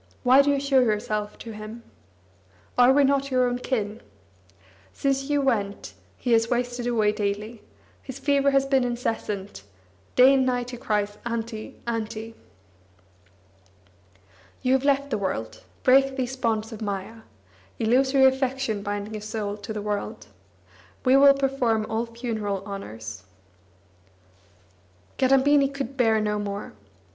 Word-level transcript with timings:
Why 0.23 0.41
do 0.41 0.49
you 0.49 0.59
show 0.59 0.79
yourself 0.79 1.37
to 1.37 1.51
him? 1.51 1.83
Are 2.75 2.91
we 2.91 3.03
not 3.03 3.29
your 3.29 3.47
own 3.47 3.59
kin? 3.59 4.01
Since 4.91 5.29
you 5.29 5.41
went, 5.43 5.93
he 6.17 6.31
has 6.31 6.49
wasted 6.49 6.87
away 6.87 7.11
daily; 7.11 7.61
his 8.01 8.17
fever 8.17 8.49
has 8.49 8.65
been 8.65 8.83
incessant; 8.83 9.61
day 10.15 10.33
and 10.33 10.43
night 10.43 10.71
he 10.71 10.77
cries: 10.77 11.19
'Auntie, 11.23 11.79
Auntie.' 11.85 12.33
You 14.63 14.73
have 14.73 14.85
left 14.85 15.11
the 15.11 15.19
world; 15.19 15.61
break 15.83 16.15
these 16.15 16.35
bonds 16.35 16.71
of 16.71 16.81
maya 16.81 17.17
(Illusory 17.77 18.25
affection 18.25 18.81
binding 18.81 19.15
a 19.15 19.21
soul 19.21 19.55
to 19.57 19.71
the 19.71 19.83
world). 19.83 20.25
We 21.05 21.15
will 21.15 21.35
perform 21.35 21.85
all 21.87 22.07
funeral 22.07 22.65
honours." 22.65 23.21
Kadambini 25.19 25.67
could 25.71 25.95
bear 25.95 26.19
no 26.19 26.39
more. 26.39 26.73